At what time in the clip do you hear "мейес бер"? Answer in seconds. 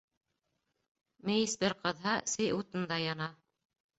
1.29-1.75